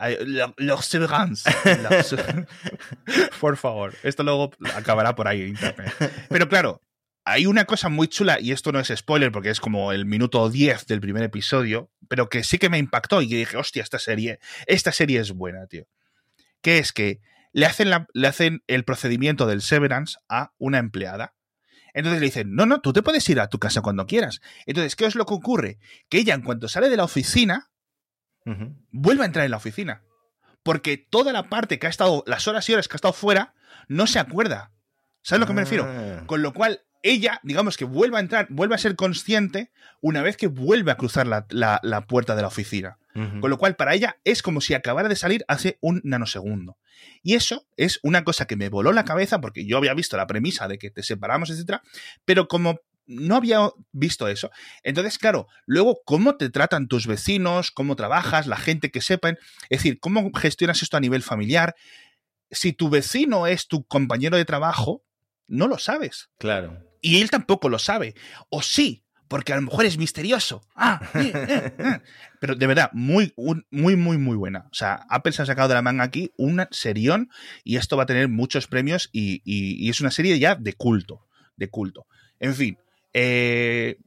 [0.58, 0.90] los
[3.40, 5.94] Por favor, esto luego acabará por ahí en internet.
[6.30, 6.82] Pero claro,
[7.26, 10.48] hay una cosa muy chula, y esto no es spoiler porque es como el minuto
[10.50, 13.98] 10 del primer episodio, pero que sí que me impactó y que dije, hostia, esta
[13.98, 15.88] serie, esta serie es buena, tío.
[16.62, 17.20] Que es que
[17.52, 21.34] le hacen, le hacen el procedimiento del severance a una empleada.
[21.96, 24.42] Entonces le dicen, no, no, tú te puedes ir a tu casa cuando quieras.
[24.66, 25.80] Entonces, ¿qué es lo que ocurre?
[26.10, 27.72] Que ella, en cuanto sale de la oficina,
[28.92, 30.04] vuelve a entrar en la oficina.
[30.62, 33.56] Porque toda la parte que ha estado, las horas y horas que ha estado fuera,
[33.88, 34.74] no se acuerda.
[35.22, 35.86] ¿Sabes a lo que me refiero?
[35.88, 36.24] Ah.
[36.28, 40.38] Con lo cual, ella, digamos que vuelve a entrar, vuelve a ser consciente una vez
[40.38, 42.98] que vuelve a cruzar la, puerta de la oficina.
[43.14, 46.78] Con lo cual, para ella es como si acabara de salir hace un nanosegundo.
[47.24, 50.28] Y eso es una cosa que me voló la cabeza porque yo había visto la
[50.28, 51.82] premisa de que te separamos, etcétera,
[52.26, 54.52] pero como no había visto eso.
[54.84, 57.72] Entonces, claro, luego, ¿cómo te tratan tus vecinos?
[57.72, 58.48] ¿Cómo trabajas?
[58.48, 59.38] La gente que sepan.
[59.70, 61.76] Es decir, ¿cómo gestionas esto a nivel familiar?
[62.52, 65.04] Si tu vecino es tu compañero de trabajo,
[65.48, 66.30] no lo sabes.
[66.38, 66.84] Claro.
[67.06, 68.16] Y él tampoco lo sabe.
[68.50, 70.64] O sí, porque a lo mejor es misterioso.
[70.76, 72.02] Ah, eh, eh, eh.
[72.40, 73.32] Pero de verdad, muy,
[73.70, 74.66] muy, muy, muy buena.
[74.72, 77.30] O sea, Apple se ha sacado de la manga aquí una serión
[77.64, 81.28] y esto va a tener muchos premios y, es una serie ya de culto.
[81.58, 82.08] De culto.
[82.40, 82.80] En fin,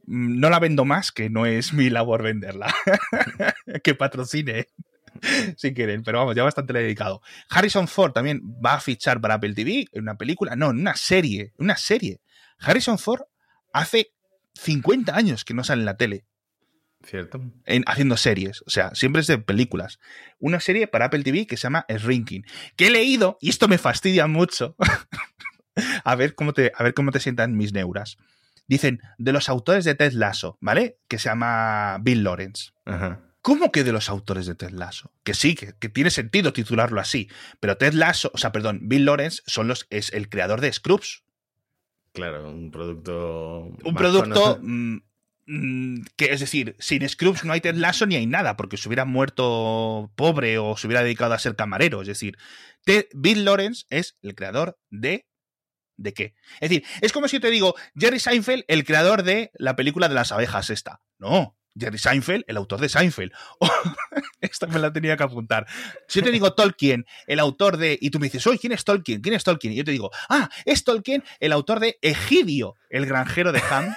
[0.05, 2.75] no la vendo más, que no es mi labor venderla.
[3.81, 4.67] que patrocine.
[5.55, 7.21] si quieren, pero vamos, ya bastante le he dedicado.
[7.49, 10.97] Harrison Ford también va a fichar para Apple TV en una película, no, en una
[10.97, 12.19] serie, una serie.
[12.59, 13.21] Harrison Ford
[13.73, 14.13] hace
[14.55, 16.25] 50 años que no sale en la tele.
[17.03, 17.39] Cierto.
[17.65, 18.61] En, haciendo series.
[18.65, 19.99] O sea, siempre es de películas.
[20.37, 22.45] Una serie para Apple TV que se llama Shrinking.
[22.75, 24.75] Que he leído, y esto me fastidia mucho.
[26.03, 28.17] a, ver cómo te, a ver cómo te sientan mis neuras.
[28.67, 30.99] Dicen, de los autores de Ted Lasso, ¿vale?
[31.07, 32.71] Que se llama Bill Lawrence.
[33.41, 35.11] ¿Cómo que de los autores de Ted Lasso?
[35.23, 37.29] Que sí, que, que, tiene sentido titularlo así.
[37.59, 41.23] Pero Ted Lasso, o sea, perdón, Bill Lawrence son los, es el creador de Scrubs.
[42.19, 43.71] Claro, un producto.
[43.83, 44.59] Un producto.
[44.61, 44.97] Mm,
[45.47, 48.87] mm, que es decir, sin Scrubs no hay Ted Lasso ni hay nada, porque se
[48.87, 52.01] hubiera muerto pobre o se hubiera dedicado a ser camarero.
[52.01, 52.37] Es decir,
[53.13, 55.25] Bill Lawrence es el creador de.
[55.97, 56.33] ¿De qué?
[56.61, 60.15] Es decir, es como si te digo, Jerry Seinfeld, el creador de la película de
[60.15, 61.01] las abejas, esta.
[61.17, 63.31] No, Jerry Seinfeld, el autor de Seinfeld.
[64.41, 65.65] esta me la tenía que apuntar.
[66.07, 67.97] Si yo te digo Tolkien, el autor de.
[67.99, 69.21] Y tú me dices, ¿quién es Tolkien?
[69.21, 69.73] ¿Quién es Tolkien?
[69.73, 73.95] Y yo te digo, ah, es Tolkien, el autor de Egidio, el granjero de Ham.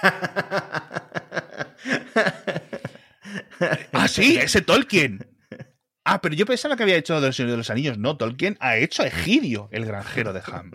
[3.91, 5.27] ah, sí, ese Tolkien.
[6.05, 7.97] Ah, pero yo pensaba que había hecho del Señor de los Anillos.
[7.97, 10.71] No, Tolkien ha hecho Egidio, el granjero de Ham.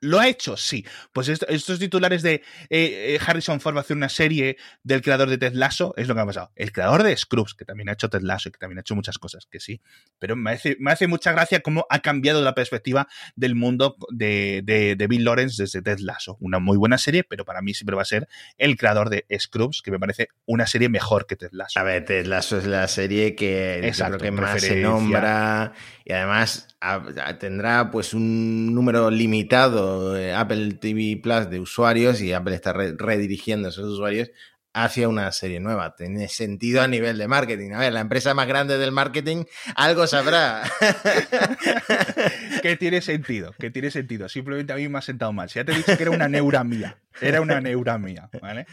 [0.00, 0.56] ¿Lo ha hecho?
[0.56, 0.84] Sí.
[1.12, 5.28] Pues estos titulares de eh, eh, Harrison Ford va a hacer una serie del creador
[5.28, 6.52] de Ted Lasso es lo que ha pasado.
[6.54, 8.94] El creador de Scrubs, que también ha hecho Ted Lasso y que también ha hecho
[8.94, 9.80] muchas cosas, que sí.
[10.18, 14.62] Pero me hace, me hace mucha gracia cómo ha cambiado la perspectiva del mundo de,
[14.64, 16.36] de, Bill Lawrence desde Ted Lasso.
[16.40, 19.82] Una muy buena serie, pero para mí siempre va a ser el creador de Scrubs,
[19.82, 21.80] que me parece una serie mejor que Ted Lasso.
[21.80, 25.72] A ver, Ted Lasso es la serie que Exacto, que más se nombra
[26.04, 26.68] y además
[27.38, 29.87] tendrá pues un número limitado
[30.36, 34.30] Apple TV Plus de usuarios y Apple está redirigiendo a esos usuarios
[34.84, 35.94] hacia una serie nueva.
[35.96, 37.72] Tiene sentido a nivel de marketing.
[37.72, 40.70] A ver, la empresa más grande del marketing algo sabrá.
[42.62, 44.28] que tiene sentido, que tiene sentido.
[44.28, 45.48] Simplemente a mí me ha sentado mal.
[45.48, 46.98] Si ya te he dicho que era una neura mía.
[47.20, 48.66] Era una neura mía, ¿vale?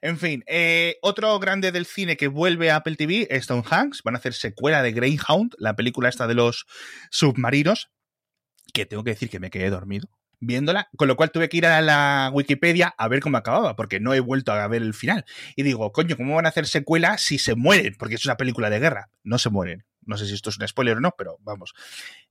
[0.00, 4.02] En fin, eh, otro grande del cine que vuelve a Apple TV es Tom Hanks.
[4.04, 6.66] Van a hacer secuela de Greyhound, la película esta de los
[7.10, 7.90] submarinos,
[8.72, 10.08] que tengo que decir que me quedé dormido
[10.40, 14.00] viéndola, con lo cual tuve que ir a la Wikipedia a ver cómo acababa, porque
[14.00, 15.24] no he vuelto a ver el final.
[15.56, 17.94] Y digo, coño, ¿cómo van a hacer secuela si se mueren?
[17.98, 19.10] Porque es una película de guerra.
[19.24, 19.84] No se mueren.
[20.08, 21.74] No sé si esto es un spoiler o no, pero vamos.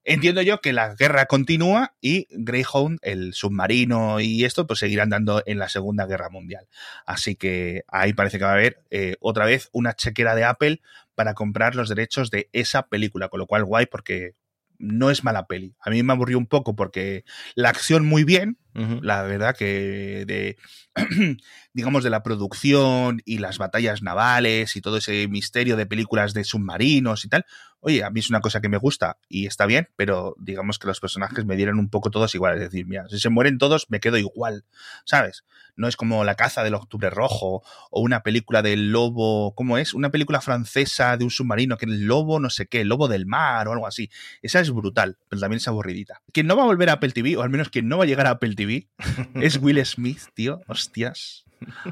[0.03, 5.43] Entiendo yo que la guerra continúa y Greyhound, el submarino y esto, pues seguirán dando
[5.45, 6.67] en la Segunda Guerra Mundial.
[7.05, 10.81] Así que ahí parece que va a haber eh, otra vez una chequera de Apple
[11.13, 14.33] para comprar los derechos de esa película, con lo cual guay porque
[14.79, 15.75] no es mala peli.
[15.81, 17.23] A mí me aburrió un poco porque
[17.55, 18.57] la acción muy bien,
[19.01, 20.57] la verdad que de,
[21.73, 26.43] digamos, de la producción y las batallas navales y todo ese misterio de películas de
[26.43, 27.45] submarinos y tal,
[27.79, 30.87] oye, a mí es una cosa que me gusta y está bien, pero digamos que
[30.87, 32.55] los personajes me dieron un poco todos igual.
[32.55, 34.65] Es decir, mira, si se mueren todos, me quedo igual,
[35.05, 35.43] ¿sabes?
[35.75, 39.93] No es como La caza del octubre rojo o una película del lobo, ¿cómo es?
[39.93, 43.07] Una película francesa de un submarino que es el lobo no sé qué, el lobo
[43.07, 44.09] del mar o algo así.
[44.41, 46.21] Esa es brutal, pero también es aburridita.
[46.33, 48.07] Quien no va a volver a Apple TV, o al menos quien no va a
[48.07, 48.66] llegar a Apple TV,
[49.36, 50.62] es Will Smith, tío.
[50.67, 51.45] Hostias.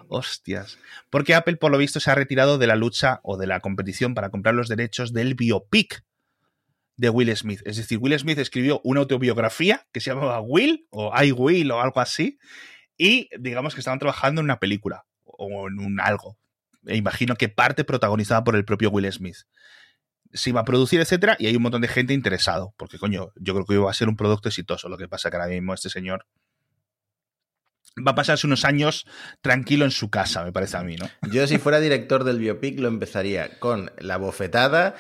[0.07, 0.77] Hostias.
[1.09, 4.13] Porque Apple, por lo visto, se ha retirado de la lucha o de la competición
[4.13, 6.03] para comprar los derechos del biopic
[6.97, 7.61] de Will Smith.
[7.65, 11.81] Es decir, Will Smith escribió una autobiografía que se llamaba Will o I Will o
[11.81, 12.37] algo así.
[12.97, 16.37] Y digamos que estaban trabajando en una película o en un algo.
[16.85, 19.37] E imagino que parte protagonizada por el propio Will Smith.
[20.31, 22.73] Se iba a producir, etcétera, y hay un montón de gente interesado.
[22.77, 24.89] Porque, coño, yo creo que iba a ser un producto exitoso.
[24.89, 26.25] Lo que pasa que ahora mismo este señor
[27.95, 29.05] va a pasarse unos años
[29.41, 31.09] tranquilo en su casa, me parece a mí, ¿no?
[31.31, 34.95] Yo si fuera director del biopic lo empezaría con la bofetada,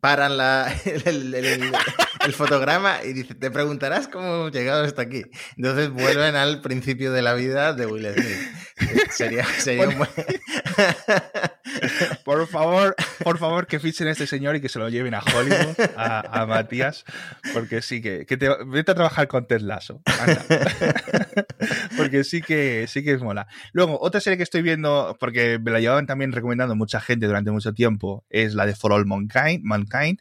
[0.00, 0.72] paran la,
[1.04, 5.24] el, fotograma y dice, te preguntarás cómo hemos llegado hasta aquí.
[5.56, 9.10] Entonces vuelven al principio de la vida de Will Smith.
[9.10, 10.10] Sería, sería un buen...
[12.24, 15.20] Por favor, por favor, que fichen a este señor y que se lo lleven a
[15.20, 17.04] Hollywood, a, Matías,
[17.52, 19.62] porque sí que, que te, vete a trabajar con Ted
[21.96, 23.46] porque sí que, sí que es mola.
[23.72, 27.50] Luego, otra serie que estoy viendo, porque me la llevaban también recomendando mucha gente durante
[27.50, 30.20] mucho tiempo, es la de For All Mankind, Mankind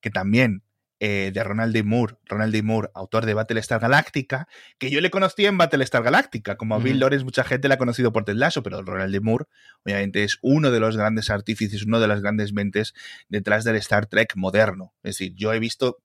[0.00, 0.62] que también
[1.02, 1.82] eh, de Ronald D.
[1.82, 2.62] Moore, Ronald D.
[2.62, 7.00] Moore, autor de Battlestar Galactica, que yo le conocí en Battlestar Galactica, como a Bill
[7.00, 9.20] Lawrence mucha gente la ha conocido por Ted Lasso, pero Ronald D.
[9.20, 9.46] Moore
[9.82, 12.92] obviamente es uno de los grandes artífices, uno de las grandes mentes
[13.30, 14.92] detrás del Star Trek moderno.
[15.02, 16.02] Es decir, yo he visto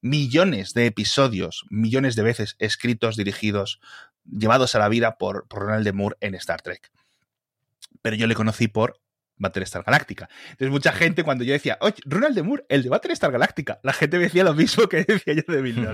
[0.00, 3.80] millones de episodios, millones de veces escritos, dirigidos,
[4.24, 5.92] llevados a la vida por, por Ronald D.
[5.92, 6.92] Moore en Star Trek.
[8.02, 9.00] Pero yo le conocí por
[9.38, 10.28] Battlestar Galáctica.
[10.50, 13.92] Entonces, mucha gente, cuando yo decía, oye, Ronald de Moore, el de Battlestar Galáctica, la
[13.92, 15.86] gente me decía lo mismo que decía yo de Bill.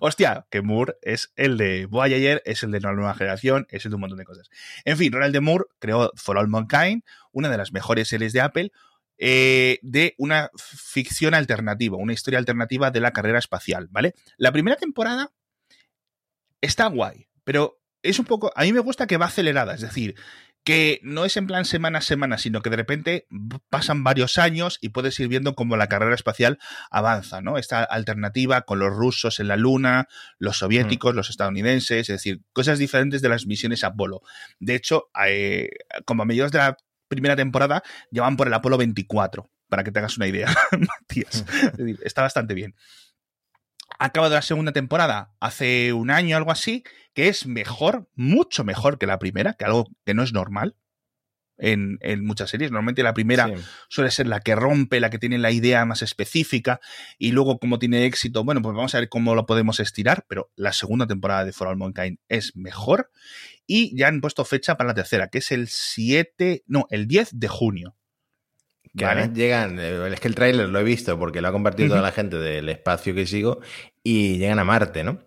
[0.00, 3.90] Hostia, que Moore es el de Voyager, es el de la nueva generación, es el
[3.90, 4.50] de un montón de cosas.
[4.84, 8.40] En fin, Ronald de Moore creó For All Mankind, una de las mejores series de
[8.40, 8.72] Apple,
[9.18, 14.14] eh, de una ficción alternativa, una historia alternativa de la carrera espacial, ¿vale?
[14.38, 15.30] La primera temporada
[16.62, 20.14] está guay, pero es un poco, a mí me gusta que va acelerada, es decir,
[20.64, 23.26] que no es en plan semana a semana, sino que de repente
[23.70, 26.58] pasan varios años y puedes ir viendo cómo la carrera espacial
[26.90, 27.56] avanza, ¿no?
[27.56, 31.16] Esta alternativa con los rusos en la Luna, los soviéticos, mm.
[31.16, 34.22] los estadounidenses, es decir, cosas diferentes de las misiones Apolo.
[34.58, 35.70] De hecho, eh,
[36.04, 36.76] como a mediados de la
[37.08, 41.44] primera temporada, llevan por el Apolo 24, para que te hagas una idea, Matías.
[42.04, 42.74] está bastante bien
[44.00, 48.98] ha acabado la segunda temporada hace un año, algo así, que es mejor, mucho mejor
[48.98, 50.74] que la primera, que algo que no es normal
[51.58, 52.70] en, muchas series.
[52.70, 53.52] Normalmente la primera
[53.90, 56.80] suele ser la que rompe, la que tiene la idea más específica,
[57.18, 60.50] y luego como tiene éxito, bueno, pues vamos a ver cómo lo podemos estirar, pero
[60.56, 63.10] la segunda temporada de For All Mankind es mejor,
[63.66, 67.38] y ya han puesto fecha para la tercera, que es el 7, no, el 10
[67.38, 67.96] de junio.
[68.96, 72.02] Que llegan, eh, es que el tráiler lo he visto porque lo ha compartido toda
[72.02, 73.60] la gente del espacio que sigo
[74.02, 75.20] y llegan a Marte, ¿no?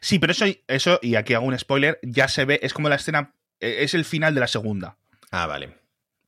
[0.00, 2.96] Sí, pero eso, eso, y aquí hago un spoiler, ya se ve, es como la
[2.96, 4.96] escena, eh, es el final de la segunda.
[5.30, 5.74] Ah, vale.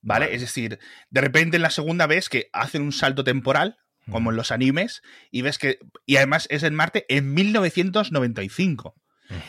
[0.03, 0.35] ¿Vale?
[0.35, 0.79] Es decir,
[1.11, 3.79] de repente en la segunda ves que hacen un salto temporal,
[4.11, 8.97] como en los animes, y ves que, y además es en Marte en 1995.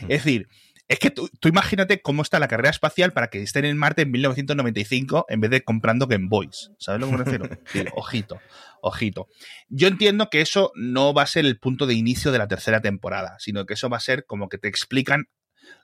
[0.02, 0.48] Es decir,
[0.92, 4.12] es que tú, imagínate cómo está la carrera espacial para que estén en Marte en
[4.12, 6.72] 1995 en vez de comprando Game Boys.
[6.80, 7.48] ¿Sabes lo que me refiero?
[7.96, 8.42] ojito,
[8.82, 9.30] ojito.
[9.70, 12.82] Yo entiendo que eso no va a ser el punto de inicio de la tercera
[12.82, 15.30] temporada, sino que eso va a ser como que te explican.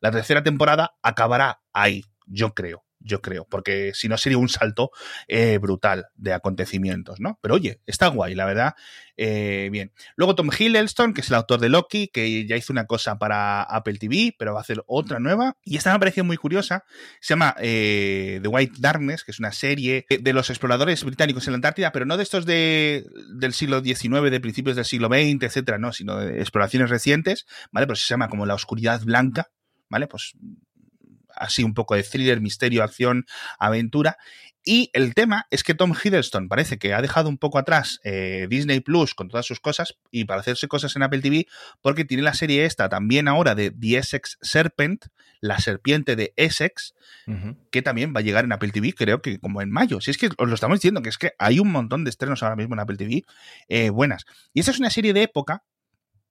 [0.02, 2.84] La tercera temporada acabará ahí, yo creo.
[2.99, 4.91] Yo creo, porque si no sería un salto
[5.27, 7.39] eh, brutal de acontecimientos, ¿no?
[7.41, 8.73] Pero oye, está guay, la verdad.
[9.19, 9.91] Eh, bien.
[10.15, 13.63] Luego Tom Hiddleston, que es el autor de Loki, que ya hizo una cosa para
[13.63, 15.57] Apple TV, pero va a hacer otra nueva.
[15.63, 16.86] Y esta me ha muy curiosa.
[17.19, 21.53] Se llama eh, The White Darkness, que es una serie de los exploradores británicos en
[21.53, 23.05] la Antártida, pero no de estos de,
[23.36, 27.88] del siglo XIX, de principios del siglo XX, etcétera, no, sino de exploraciones recientes, ¿vale?
[27.88, 29.47] Pues se llama como La Oscuridad Blanca,
[29.89, 30.07] ¿vale?
[30.07, 30.33] Pues
[31.39, 33.26] así un poco de thriller, misterio, acción,
[33.60, 34.17] aventura.
[34.69, 38.47] Y el tema es que Tom Hiddleston parece que ha dejado un poco atrás eh,
[38.50, 41.47] Disney Plus con todas sus cosas y para hacerse cosas en Apple TV,
[41.82, 45.06] porque tiene la serie esta también ahora de The Essex Serpent,
[45.39, 46.95] la serpiente de Essex,
[47.71, 50.02] que también va a llegar en Apple TV, creo que como en mayo.
[50.02, 52.43] Si es que os lo estamos diciendo, que es que hay un montón de estrenos
[52.43, 53.23] ahora mismo en Apple TV
[53.69, 54.26] eh, buenas.
[54.54, 55.63] Y esa es una serie de época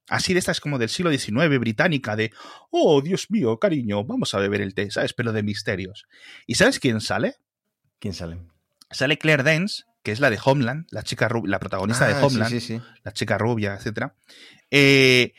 [0.09, 2.31] Así de estas como del siglo XIX, británica, de,
[2.69, 5.13] oh, Dios mío, cariño, vamos a beber el té, ¿sabes?
[5.13, 6.05] Pero de misterios.
[6.45, 7.35] ¿Y sabes quién sale?
[7.99, 8.39] ¿Quién sale?
[8.89, 12.81] Sale Claire Dance, que es la de Homeland, la chica la protagonista de ah, Homeland,
[13.03, 14.13] la chica rubia, etc.
[14.71, 15.33] Eh,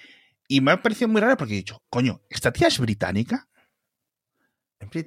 [0.47, 3.49] y me ha parecido muy raro porque he dicho, coño, ¿esta tía es británica?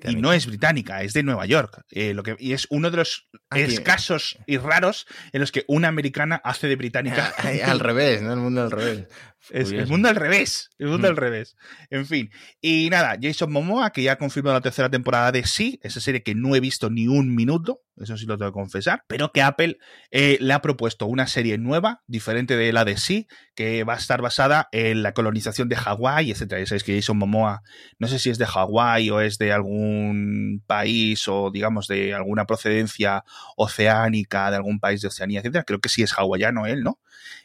[0.04, 1.84] Y no es británica, es de Nueva York.
[1.90, 5.88] Eh, lo que, y es uno de los escasos y raros en los que una
[5.88, 7.34] americana hace de británica.
[7.66, 8.34] al revés, ¿no?
[8.34, 9.08] El mundo al revés.
[9.50, 10.70] Es el mundo al revés.
[10.78, 11.18] El mundo al mm.
[11.18, 11.56] revés.
[11.90, 12.30] En fin.
[12.62, 16.24] Y nada, Jason Momoa, que ya ha confirmado la tercera temporada de Sí, esa serie
[16.24, 19.42] que no he visto ni un minuto, eso sí lo tengo que confesar, pero que
[19.42, 19.78] Apple
[20.12, 23.98] eh, le ha propuesto una serie nueva, diferente de la de Sí, que va a
[23.98, 26.58] estar basada en la colonización de Hawái, etc.
[26.60, 27.64] Ya sabéis que Jason Momoa,
[28.00, 32.46] no sé si es de Hawái o es de algún país o digamos de alguna
[32.46, 33.24] procedencia
[33.56, 35.64] oceánica, de algún país de Oceanía, etc.
[35.66, 37.00] Creo que sí es hawaiano él, ¿no?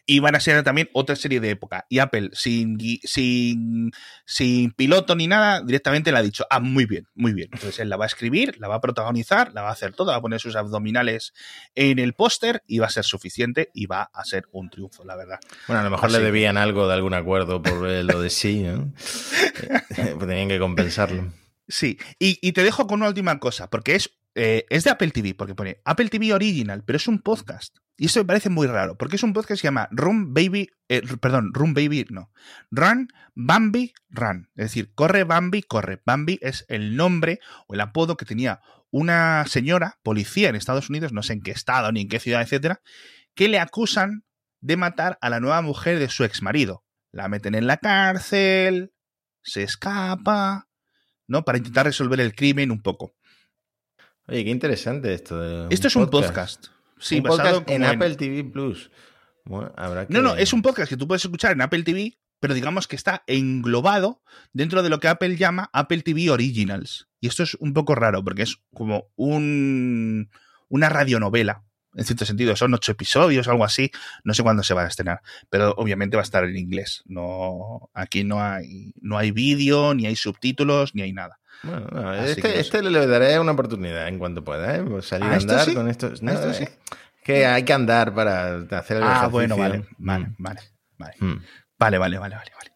[0.06, 1.85] Y van a ser también otra serie de época.
[1.88, 3.92] Y Apple, sin, sin,
[4.24, 7.48] sin piloto ni nada, directamente le ha dicho, ah, muy bien, muy bien.
[7.52, 10.12] Entonces él la va a escribir, la va a protagonizar, la va a hacer toda,
[10.12, 11.32] va a poner sus abdominales
[11.74, 15.16] en el póster y va a ser suficiente y va a ser un triunfo, la
[15.16, 15.38] verdad.
[15.66, 18.92] Bueno, a lo mejor le debían algo de algún acuerdo por lo de sí, ¿no?
[19.96, 21.32] pues tenían que compensarlo.
[21.68, 25.10] Sí, y, y, te dejo con una última cosa, porque es, eh, es de Apple
[25.10, 27.76] TV, porque pone Apple TV Original, pero es un podcast.
[27.98, 30.70] Y esto me parece muy raro, porque es un podcast que se llama Run Baby,
[30.88, 32.30] eh, perdón, Run Baby, no.
[32.70, 34.50] Run Bambi Run.
[34.54, 36.02] Es decir, corre Bambi, corre.
[36.04, 41.12] Bambi es el nombre o el apodo que tenía una señora, policía en Estados Unidos,
[41.12, 42.82] no sé en qué estado ni en qué ciudad, etcétera,
[43.34, 44.24] que le acusan
[44.60, 46.84] de matar a la nueva mujer de su ex marido.
[47.12, 48.92] La meten en la cárcel,
[49.42, 50.68] se escapa,
[51.26, 51.44] ¿no?
[51.44, 53.14] Para intentar resolver el crimen un poco.
[54.26, 55.68] Oye, qué interesante esto.
[55.70, 56.75] esto es un podcast.
[56.98, 58.90] Sí, basado en Apple TV Plus.
[59.44, 62.96] No, no, es un podcast que tú puedes escuchar en Apple TV, pero digamos que
[62.96, 67.08] está englobado dentro de lo que Apple llama Apple TV Originals.
[67.20, 70.30] Y esto es un poco raro porque es como un,
[70.68, 72.56] una radionovela, en cierto sentido.
[72.56, 73.90] Son ocho episodios, algo así.
[74.24, 77.02] No sé cuándo se va a estrenar, pero obviamente va a estar en inglés.
[77.06, 81.38] No, aquí no hay, no hay vídeo, ni hay subtítulos, ni hay nada.
[81.62, 84.82] Bueno, este, este le daré una oportunidad en cuanto pueda, ¿eh?
[84.82, 86.08] Pues salir a ah, andar con esto.
[86.12, 86.66] esto sí?
[87.24, 90.60] Que hay que andar para hacer el Ah, bueno, vale, vale, vale,
[90.98, 91.14] vale.
[91.18, 91.42] Mm.
[91.78, 92.75] Vale, vale, vale, vale, vale.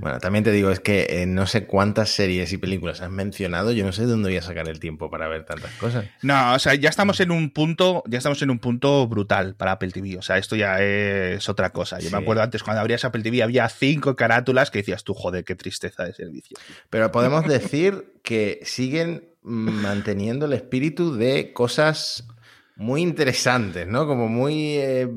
[0.00, 3.72] Bueno, también te digo, es que eh, no sé cuántas series y películas has mencionado,
[3.72, 6.06] yo no sé de dónde voy a sacar el tiempo para ver tantas cosas.
[6.22, 9.72] No, o sea, ya estamos en un punto, ya estamos en un punto brutal para
[9.72, 10.16] Apple TV.
[10.16, 11.98] O sea, esto ya es otra cosa.
[11.98, 15.44] Yo me acuerdo antes cuando abrías Apple TV había cinco carátulas que decías tú, joder,
[15.44, 16.56] qué tristeza de servicio.
[16.88, 22.26] Pero podemos decir que siguen manteniendo el espíritu de cosas
[22.74, 24.06] muy interesantes, ¿no?
[24.06, 25.08] Como muy eh,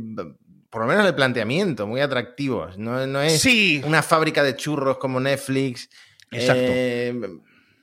[0.69, 2.67] por lo menos el planteamiento, muy atractivo.
[2.77, 3.43] No, no es
[3.83, 5.89] una fábrica de churros como Netflix.
[6.31, 6.61] Exacto.
[6.63, 7.13] Eh,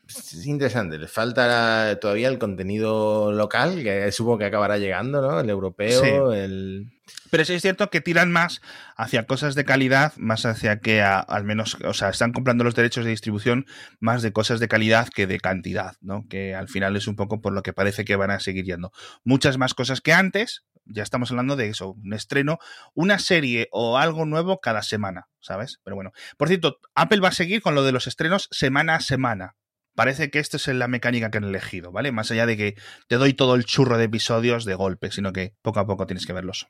[0.08, 0.98] es interesante.
[0.98, 5.40] Le falta todavía el contenido local, que supongo que acabará llegando, ¿no?
[5.40, 6.92] El europeo, el.
[7.30, 8.60] Pero sí es cierto que tiran más
[8.96, 13.04] hacia cosas de calidad, más hacia que al menos, o sea, están comprando los derechos
[13.04, 13.66] de distribución
[14.00, 16.26] más de cosas de calidad que de cantidad, ¿no?
[16.28, 18.92] Que al final es un poco por lo que parece que van a seguir yendo.
[19.24, 22.58] Muchas más cosas que antes, ya estamos hablando de eso, un estreno,
[22.94, 25.80] una serie o algo nuevo cada semana, ¿sabes?
[25.84, 29.00] Pero bueno, por cierto, Apple va a seguir con lo de los estrenos semana a
[29.00, 29.56] semana.
[29.96, 32.12] Parece que esta es la mecánica que han elegido, ¿vale?
[32.12, 32.76] Más allá de que
[33.08, 36.26] te doy todo el churro de episodios de golpe, sino que poco a poco tienes
[36.26, 36.68] que verlos.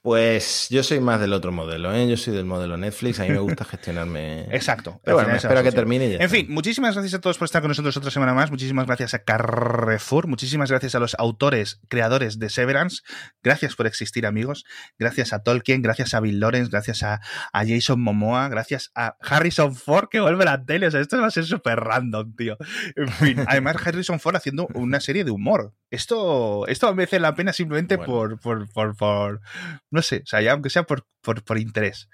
[0.00, 2.08] Pues yo soy más del otro modelo, ¿eh?
[2.08, 4.42] Yo soy del modelo Netflix, a mí me gusta gestionarme.
[4.54, 5.00] Exacto.
[5.04, 6.06] Pero bueno, espero que termine.
[6.06, 8.52] Y en fin, muchísimas gracias a todos por estar con nosotros otra semana más.
[8.52, 10.28] Muchísimas gracias a Carrefour.
[10.28, 13.02] Muchísimas gracias a los autores, creadores de Severance.
[13.42, 14.64] Gracias por existir, amigos.
[15.00, 17.20] Gracias a Tolkien, gracias a Bill Lawrence, gracias a,
[17.52, 20.86] Jason Momoa, gracias a Harrison Ford que vuelve a la tele.
[20.86, 22.56] O sea, esto va a ser súper random, tío.
[22.94, 25.74] En fin, además Harrison Ford haciendo una serie de humor.
[25.90, 29.40] Esto, esto merece la pena simplemente por, por, por, por,
[29.90, 32.08] no sé, o sea, ya aunque sea por, por, interés.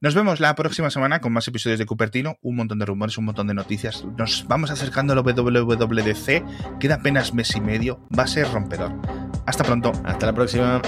[0.00, 3.26] Nos vemos la próxima semana con más episodios de Cupertino, un montón de rumores, un
[3.26, 4.04] montón de noticias.
[4.16, 8.92] Nos vamos acercando al WWDC, queda apenas mes y medio, va a ser rompedor.
[9.46, 9.92] Hasta pronto.
[10.04, 10.80] Hasta la próxima.